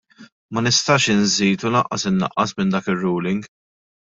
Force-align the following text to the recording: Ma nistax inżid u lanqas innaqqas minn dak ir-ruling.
Ma 0.53 0.59
nistax 0.67 1.01
inżid 1.13 1.61
u 1.67 1.71
lanqas 1.75 2.03
innaqqas 2.11 2.51
minn 2.57 2.75
dak 2.77 2.85
ir-ruling. 2.95 3.47